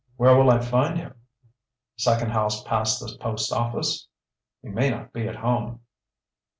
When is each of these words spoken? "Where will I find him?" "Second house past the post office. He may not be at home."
"Where 0.15 0.35
will 0.35 0.49
I 0.49 0.57
find 0.59 0.97
him?" 0.97 1.13
"Second 1.95 2.31
house 2.31 2.63
past 2.63 2.99
the 2.99 3.15
post 3.19 3.53
office. 3.53 4.07
He 4.63 4.69
may 4.69 4.89
not 4.89 5.13
be 5.13 5.27
at 5.27 5.35
home." 5.35 5.81